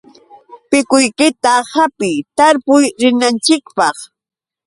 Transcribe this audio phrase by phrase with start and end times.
[0.69, 3.97] Pikuykita hapiy, tarpuq rinanchikpaq.